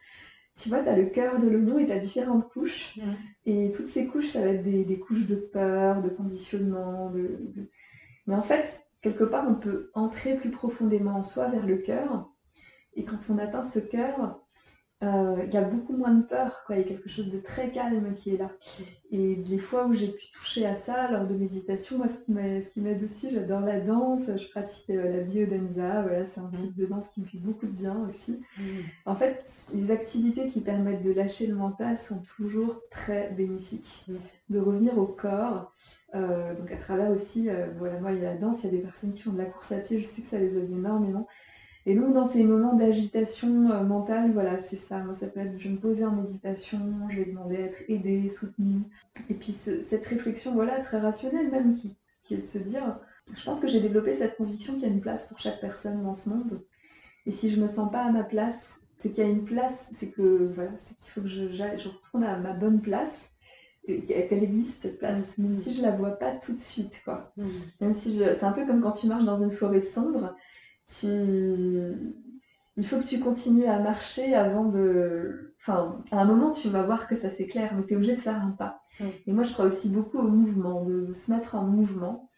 [0.56, 2.96] Tu vois, tu as le cœur de l'oignon et tu as différentes couches.
[2.96, 3.12] Mm.
[3.46, 7.10] Et toutes ces couches, ça va être des, couches de peur, de conditionnement.
[7.10, 7.38] de...
[8.26, 12.30] Mais en fait, quelque part, on peut entrer plus profondément en soi vers le cœur.
[12.94, 14.41] Et quand on atteint ce cœur,
[15.02, 16.76] euh, il y a beaucoup moins de peur, quoi.
[16.76, 18.50] Il y a quelque chose de très calme qui est là.
[19.10, 22.80] Et les fois où j'ai pu toucher à ça lors de méditation, moi, ce qui
[22.80, 26.86] m'aide aussi, j'adore la danse, je pratique euh, la biodanza, voilà, c'est un type de
[26.86, 28.42] danse qui me fait beaucoup de bien aussi.
[28.58, 28.62] Mmh.
[29.06, 34.04] En fait, les activités qui permettent de lâcher le mental sont toujours très bénéfiques.
[34.08, 34.14] Mmh.
[34.50, 35.72] De revenir au corps,
[36.14, 38.72] euh, donc à travers aussi, voilà, moi, il y a la danse, il y a
[38.72, 40.70] des personnes qui font de la course à pied, je sais que ça les aide
[40.70, 41.26] énormément.
[41.84, 45.02] Et donc, dans ces moments d'agitation euh, mentale, voilà, c'est ça.
[45.02, 47.82] Moi, ça peut être, je vais me poser en méditation, je vais demander à être
[47.88, 48.82] aidée, soutenue.
[49.28, 52.98] Et puis, cette réflexion, voilà, très rationnelle même, qui, qui est de se dire,
[53.34, 56.02] je pense que j'ai développé cette conviction qu'il y a une place pour chaque personne
[56.02, 56.62] dans ce monde.
[57.26, 59.90] Et si je me sens pas à ma place, c'est qu'il y a une place,
[59.92, 63.32] c'est que, voilà, c'est qu'il faut que je, je retourne à ma bonne place
[63.86, 67.32] qu'elle existe cette place, même si je la vois pas tout de suite, quoi.
[67.36, 67.46] Mm.
[67.80, 68.34] Même si je...
[68.34, 70.36] c'est un peu comme quand tu marches dans une forêt sombre,
[72.76, 75.54] il faut que tu continues à marcher avant de.
[75.60, 78.20] Enfin, à un moment, tu vas voir que ça s'éclaire, mais tu es obligé de
[78.20, 78.82] faire un pas.
[79.26, 82.28] Et moi, je crois aussi beaucoup au mouvement, de, se mettre en mouvement.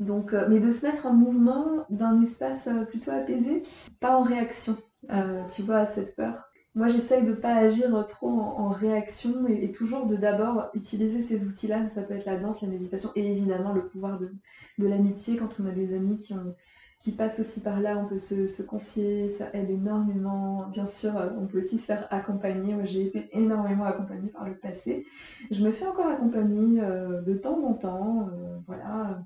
[0.00, 3.64] Donc, euh, mais de se mettre en mouvement d'un espace euh, plutôt apaisé,
[3.98, 4.76] pas en réaction,
[5.10, 6.50] euh, tu vois, à cette peur.
[6.76, 11.88] Moi, j'essaye de pas agir trop en, réaction et, toujours de d'abord utiliser ces outils-là.
[11.88, 14.32] Ça peut être la danse, la méditation et évidemment le pouvoir de,
[14.78, 16.54] de l'amitié quand on a des amis qui ont,
[16.98, 20.66] qui passe aussi par là, on peut se, confier, ça aide énormément.
[20.70, 22.74] Bien sûr, euh, on peut aussi se faire accompagner.
[22.74, 25.06] Moi, j'ai été énormément accompagnée par le passé.
[25.50, 28.28] Je me fais encore accompagner euh, de temps en temps.
[28.32, 29.22] Euh, voilà.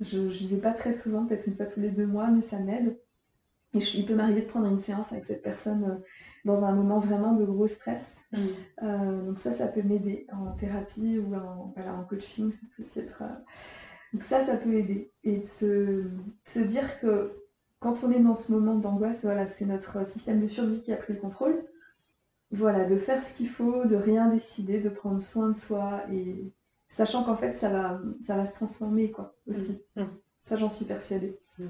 [0.00, 2.58] Je n'y vais pas très souvent, peut-être une fois tous les deux mois, mais ça
[2.60, 2.98] m'aide.
[3.74, 6.00] Et il peut m'arriver de prendre une séance avec cette personne
[6.46, 8.20] dans un moment vraiment de gros stress.
[8.32, 9.26] Mmh.
[9.26, 12.52] donc ça, ça peut m'aider en thérapie ou en, voilà, en coaching.
[12.52, 13.22] Ça peut aussi être
[14.12, 15.12] donc ça, ça peut aider.
[15.24, 17.32] Et de se, dire que
[17.80, 20.96] quand on est dans ce moment d'angoisse, voilà, c'est notre système de survie qui a
[20.96, 21.64] pris le contrôle.
[22.52, 26.52] Voilà, de faire ce qu'il faut, de rien décider, de prendre soin de soi et
[26.88, 29.82] sachant qu'en fait ça va, ça va se transformer quoi aussi.
[29.96, 30.02] Mmh.
[30.02, 30.18] Mmh.
[30.42, 31.40] Ça j'en suis persuadée.
[31.58, 31.64] Mmh.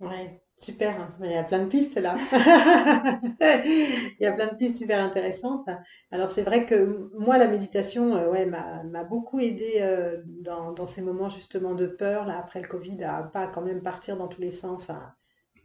[0.00, 0.43] Ouais.
[0.56, 2.14] Super, il y a plein de pistes là.
[3.40, 5.68] il y a plein de pistes super intéressantes.
[6.10, 11.02] Alors c'est vrai que moi la méditation euh, ouais, m'a beaucoup aidé euh, dans, ces
[11.02, 14.40] moments justement de peur là après le Covid à pas quand même partir dans tous
[14.40, 15.16] les sens, à,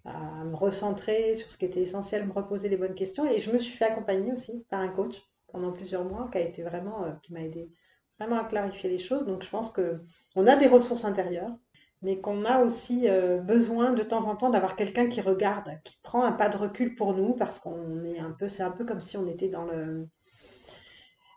[0.06, 3.52] à me recentrer sur ce qui était essentiel, me reposer les bonnes questions et je
[3.52, 5.22] me suis fait accompagner aussi par un coach
[5.52, 7.72] pendant plusieurs mois qui a été vraiment euh, qui m'a aidé
[8.20, 9.26] vraiment à clarifier les choses.
[9.26, 10.02] Donc je pense que
[10.36, 11.56] on a des ressources intérieures
[12.02, 15.98] mais qu'on a aussi euh, besoin de temps en temps d'avoir quelqu'un qui regarde, qui
[16.04, 18.86] prend un pas de recul pour nous, parce qu'on est un peu, c'est un peu
[18.86, 20.08] comme si on était dans le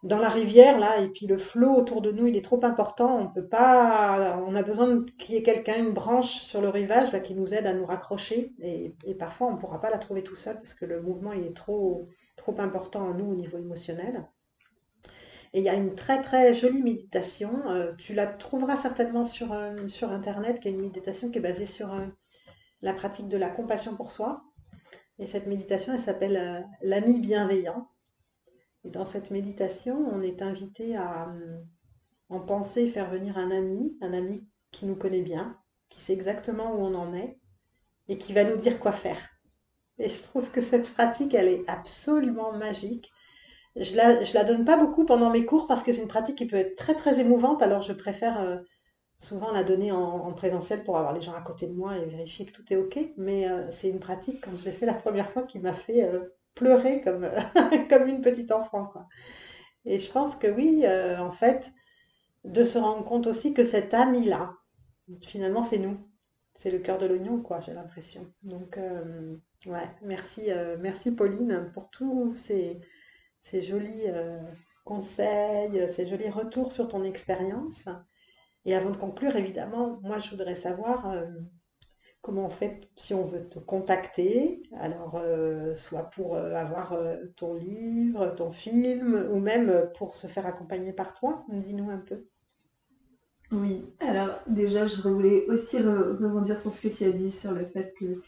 [0.03, 3.19] dans la rivière là, et puis le flot autour de nous, il est trop important,
[3.21, 7.13] on peut pas, on a besoin qu'il y ait quelqu'un, une branche sur le rivage
[7.13, 10.25] là, qui nous aide à nous raccrocher, et, parfois on ne pourra pas la trouver
[10.25, 13.59] tout seul parce que le mouvement il est trop trop important en nous au niveau
[13.59, 14.27] émotionnel.
[15.55, 17.69] Et il y a une très très jolie méditation.
[17.69, 21.43] Euh, tu la trouveras certainement sur, euh, sur Internet, qui est une méditation qui est
[21.43, 22.07] basée sur euh,
[22.81, 24.45] la pratique de la compassion pour soi.
[25.19, 27.89] Et cette méditation, elle s'appelle l'ami bienveillant.
[28.85, 31.33] Et dans cette méditation, on est invité à
[32.29, 35.57] en penser faire venir un ami, un ami qui nous connaît bien,
[35.91, 37.39] qui sait exactement où on en est
[38.09, 39.19] et qui va nous dire quoi faire.
[39.99, 43.13] Et je trouve que cette pratique, elle est absolument magique
[43.77, 46.47] je la, la donne pas beaucoup pendant mes cours parce que c'est une pratique qui
[46.47, 47.63] peut être très très émouvante.
[47.63, 48.59] Alors je préfère euh,
[49.17, 52.45] souvent la donner en, présentiel pour avoir les gens à côté de moi et vérifier
[52.45, 52.99] que tout est ok.
[53.17, 56.05] Mais euh, c'est une pratique quand je l'ai fait la première fois qui m'a fait
[56.05, 56.21] euh,
[56.55, 57.27] pleurer comme
[57.91, 59.09] comme une petite enfant quoi.
[59.85, 60.85] Et je pense que oui,
[61.19, 61.73] en fait,
[62.45, 64.55] de se rendre compte aussi que cet ami là,
[65.23, 65.97] finalement c'est nous,
[66.55, 67.59] c'est le cœur de l'oignon quoi.
[67.59, 68.33] J'ai l'impression.
[68.45, 68.79] Donc
[69.67, 72.81] ouais, merci merci Pauline pour tous ces
[73.43, 74.39] ces jolis euh,
[74.85, 77.89] conseils, ces jolis retours sur ton expérience.
[78.65, 81.27] Et avant de conclure, évidemment, moi, je voudrais savoir euh,
[82.21, 84.63] comment on fait si on veut te contacter.
[84.79, 86.97] Alors, euh, soit pour avoir
[87.37, 91.45] ton livre, ton film, ou même pour se faire accompagner par toi.
[91.49, 92.27] Dis-nous un peu.
[93.51, 97.67] Oui, alors déjà, je voulais aussi rebondir sur ce que tu as dit sur le
[97.67, 98.23] fait que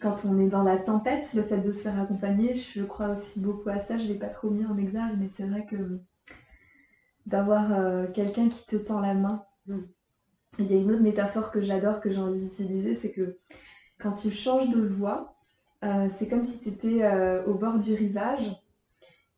[0.00, 3.40] quand on est dans la tempête, le fait de se faire accompagner, je crois aussi
[3.40, 3.96] beaucoup à ça.
[3.96, 6.00] Je ne l'ai pas trop mis en exergue, mais c'est vrai que
[7.24, 9.44] d'avoir euh, quelqu'un qui te tend la main.
[9.66, 9.80] Mm.
[10.58, 13.38] Il y a une autre métaphore que j'adore, que j'ai envie d'utiliser, c'est que
[13.98, 15.36] quand tu changes de voie,
[15.84, 18.52] euh, c'est comme si tu étais euh, au bord du rivage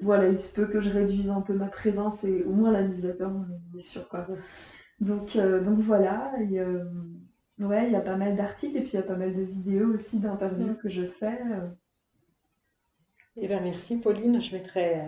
[0.01, 2.83] voilà, il se peut que je réduise un peu ma présence et au moins la
[2.83, 4.27] newsletter, on est sûr quoi.
[5.01, 6.85] Donc, euh, donc voilà, euh,
[7.59, 9.43] ouais, il y a pas mal d'articles et puis il y a pas mal de
[9.43, 11.41] vidéos aussi d'interviews que je fais.
[11.51, 11.69] Euh.
[13.41, 15.01] Eh ben merci Pauline, je mettrai,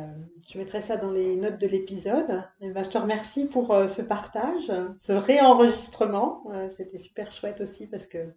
[0.49, 2.45] je mettrai ça dans les notes de l'épisode.
[2.61, 6.45] Eh ben, je te remercie pour ce partage, ce réenregistrement.
[6.77, 8.33] C'était super chouette aussi parce que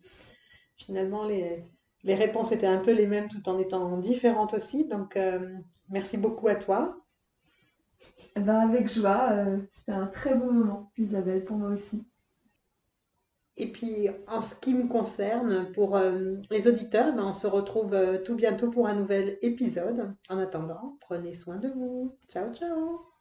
[0.78, 1.64] finalement les,
[2.04, 4.88] les réponses étaient un peu les mêmes tout en étant différentes aussi.
[4.88, 5.56] Donc, euh,
[5.89, 6.97] merci beaucoup à toi.
[8.36, 12.08] Eh ben, avec joie, euh, c'était un très beau moment, Isabelle, pour moi aussi.
[13.56, 17.95] Et puis, en ce qui me concerne, pour euh, les auditeurs, ben, on se retrouve
[18.26, 20.14] tout bientôt pour un nouvel épisode.
[20.30, 22.18] En attendant, prenez soin de vous.
[22.30, 23.12] Ciao, ciao